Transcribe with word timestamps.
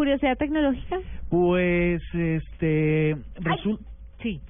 ¿Curiosidad 0.00 0.38
tecnológica? 0.38 0.96
Pues, 1.28 2.00
este, 2.14 3.16
resul- 3.36 3.80
sí, 4.22 4.40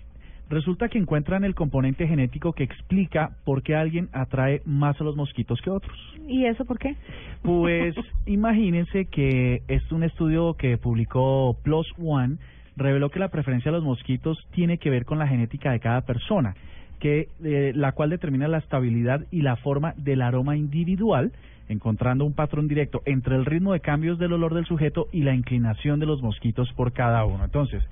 resulta 0.48 0.88
que 0.88 0.96
encuentran 0.96 1.42
el 1.42 1.56
componente 1.56 2.06
genético 2.06 2.52
que 2.52 2.62
explica 2.62 3.30
por 3.44 3.64
qué 3.64 3.74
alguien 3.74 4.08
atrae 4.12 4.62
más 4.64 5.00
a 5.00 5.02
los 5.02 5.16
mosquitos 5.16 5.60
que 5.60 5.70
otros. 5.70 5.98
¿Y 6.28 6.44
eso 6.44 6.64
por 6.64 6.78
qué? 6.78 6.94
Pues, 7.42 7.96
imagínense 8.26 9.06
que 9.06 9.62
es 9.66 9.90
un 9.90 10.04
estudio 10.04 10.54
que 10.54 10.78
publicó 10.78 11.56
Plus 11.64 11.88
One 11.98 12.36
reveló 12.76 13.10
que 13.10 13.18
la 13.18 13.26
preferencia 13.30 13.70
a 13.70 13.72
los 13.72 13.82
mosquitos 13.82 14.38
tiene 14.52 14.78
que 14.78 14.88
ver 14.88 15.04
con 15.04 15.18
la 15.18 15.26
genética 15.26 15.72
de 15.72 15.80
cada 15.80 16.02
persona, 16.02 16.54
que 17.00 17.28
eh, 17.42 17.72
la 17.74 17.92
cual 17.92 18.10
determina 18.10 18.46
la 18.46 18.58
estabilidad 18.58 19.26
y 19.32 19.42
la 19.42 19.56
forma 19.56 19.94
del 19.96 20.22
aroma 20.22 20.56
individual, 20.56 21.32
encontrando 21.68 22.24
un 22.24 22.34
patrón 22.34 22.68
directo 22.68 23.02
entre 23.06 23.34
el 23.34 23.46
ritmo 23.46 23.72
de 23.72 23.80
cambios 23.80 24.18
del 24.18 24.34
olor 24.34 24.54
del 24.54 24.66
sujeto 24.66 25.08
y 25.10 25.22
la 25.22 25.34
inclinación 25.34 25.98
de 25.98 26.06
los 26.06 26.22
mosquitos 26.22 26.72
por 26.74 26.92
cada 26.92 27.24
uno. 27.24 27.44
Entonces, 27.44 27.82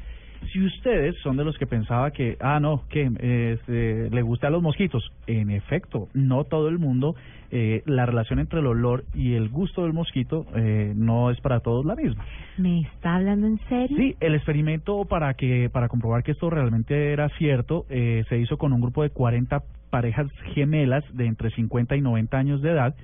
si 0.52 0.64
ustedes 0.64 1.16
son 1.22 1.36
de 1.36 1.44
los 1.44 1.58
que 1.58 1.66
pensaba 1.66 2.10
que, 2.10 2.36
ah, 2.40 2.60
no, 2.60 2.84
que 2.88 3.10
este, 3.52 4.10
le 4.10 4.22
gusta 4.22 4.46
a 4.46 4.50
los 4.50 4.62
mosquitos, 4.62 5.12
en 5.26 5.50
efecto, 5.50 6.08
no 6.14 6.44
todo 6.44 6.68
el 6.68 6.78
mundo, 6.78 7.14
eh, 7.50 7.82
la 7.86 8.04
relación 8.04 8.38
entre 8.38 8.60
el 8.60 8.66
olor 8.66 9.04
y 9.14 9.34
el 9.34 9.48
gusto 9.48 9.82
del 9.82 9.94
mosquito 9.94 10.46
eh, 10.54 10.92
no 10.94 11.30
es 11.30 11.40
para 11.40 11.60
todos 11.60 11.86
la 11.86 11.94
misma. 11.94 12.24
¿Me 12.58 12.80
está 12.80 13.16
hablando 13.16 13.46
en 13.46 13.58
serio? 13.68 13.96
Sí, 13.96 14.16
el 14.20 14.34
experimento 14.34 15.04
para 15.06 15.34
que 15.34 15.70
para 15.70 15.88
comprobar 15.88 16.22
que 16.22 16.32
esto 16.32 16.50
realmente 16.50 17.12
era 17.12 17.30
cierto 17.38 17.86
eh, 17.88 18.24
se 18.28 18.38
hizo 18.38 18.58
con 18.58 18.74
un 18.74 18.80
grupo 18.82 19.02
de 19.02 19.10
40 19.10 19.62
parejas 19.88 20.26
gemelas 20.54 21.04
de 21.14 21.26
entre 21.26 21.50
50 21.50 21.96
y 21.96 22.02
90 22.02 22.36
años 22.36 22.60
de 22.60 22.70
edad 22.70 22.94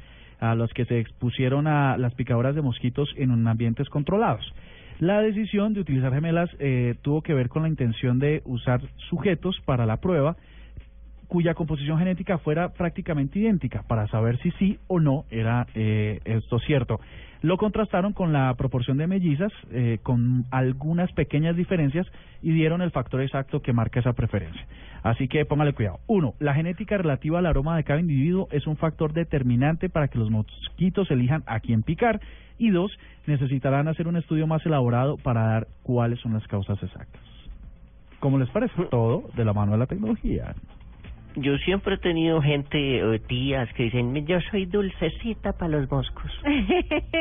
a 0.41 0.55
los 0.55 0.71
que 0.75 0.85
se 0.85 0.99
expusieron 0.99 1.67
a 1.67 1.97
las 1.97 2.15
picadoras 2.15 2.55
de 2.55 2.61
mosquitos 2.61 3.09
en 3.17 3.31
un 3.31 3.49
ambientes 3.49 3.89
controlados. 3.89 4.45
La 5.01 5.21
decisión 5.21 5.75
de 5.75 5.81
utilizar 5.81 6.13
gemelas 6.13 6.51
eh, 6.59 6.95
tuvo 7.03 7.23
que 7.23 7.35
ver 7.35 7.49
con 7.49 7.63
la 7.63 7.69
intención 7.69 8.19
de 8.19 8.43
usar 8.45 8.81
sujetos 9.09 9.61
para 9.65 9.87
la 9.87 9.97
prueba 9.97 10.37
cuya 11.29 11.55
composición 11.55 11.99
genética 11.99 12.39
fuera 12.39 12.71
prácticamente 12.71 13.39
idéntica 13.39 13.83
para 13.83 14.07
saber 14.09 14.39
si 14.39 14.51
sí 14.53 14.79
o 14.87 15.01
no 15.01 15.25
era 15.31 15.67
eh, 15.75 16.21
esto 16.25 16.59
cierto. 16.61 17.01
Lo 17.43 17.59
contrastaron 17.59 18.15
con 18.15 18.33
la 18.33 18.55
proporción 18.55 18.97
de 18.97 19.07
mellizas 19.07 19.53
eh, 19.71 19.99
con 20.03 20.47
algunas 20.51 21.13
pequeñas 21.13 21.55
diferencias 21.57 22.07
y 22.41 22.53
dieron 22.53 22.81
el 22.81 22.91
factor 22.91 23.21
exacto 23.21 23.61
que 23.61 23.75
marca 23.75 24.01
esa 24.01 24.15
preferencia. 24.15 24.67
Así 25.03 25.29
que 25.29 25.45
póngale 25.45 25.75
cuidado. 25.75 25.99
Uno, 26.07 26.33
la 26.39 26.55
genética 26.55 26.97
relativa 26.97 27.39
al 27.39 27.45
aroma 27.45 27.77
de 27.77 27.85
cada 27.85 28.01
individuo 28.01 28.49
es 28.51 28.67
un 28.67 28.79
factor 28.79 29.13
determinante 29.13 29.91
para 29.91 30.09
que 30.09 30.19
los 30.19 30.31
mosquitos 30.31 31.11
elijan 31.11 31.43
a 31.45 31.61
quién 31.61 31.83
picar. 31.83 32.19
Y 32.57 32.71
dos, 32.71 32.91
necesitarán 33.27 33.89
hacer 33.89 34.09
un 34.09 34.17
estudio 34.17 34.47
más 34.47 34.65
elaborado 34.65 35.19
para 35.19 35.43
dar 35.43 35.67
cuáles 35.83 36.21
son 36.21 36.33
las 36.33 36.47
causas 36.47 36.83
exactas. 36.83 37.21
¿Cómo 38.21 38.39
les 38.39 38.49
parece? 38.49 38.85
Todo 38.91 39.29
de 39.37 39.45
la 39.45 39.53
mano 39.53 39.73
de 39.73 39.79
la 39.79 39.87
tecnología. 39.87 40.55
Yo 41.37 41.57
siempre 41.59 41.95
he 41.95 41.99
tenido 41.99 42.41
gente, 42.41 43.03
o 43.03 43.19
tías, 43.21 43.73
que 43.75 43.85
dicen, 43.85 44.27
yo 44.27 44.41
soy 44.51 44.67
dulcecita 44.67 45.53
para 45.53 45.79
los 45.79 45.91
moscos. 45.91 46.31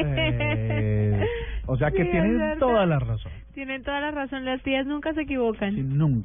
Eh, 0.05 1.25
o 1.65 1.77
sea 1.77 1.91
que 1.91 2.03
Sí, 2.03 2.11
tienen 2.11 2.59
toda 2.59 2.85
la 2.85 2.99
razón. 2.99 3.31
Tienen 3.53 3.83
toda 3.83 4.01
la 4.01 4.11
razón, 4.11 4.43
las 4.43 4.61
tías 4.63 4.85
nunca 4.85 5.13
se 5.13 5.21
equivocan. 5.21 5.75
Sí, 5.75 5.81
nunca. 5.81 6.21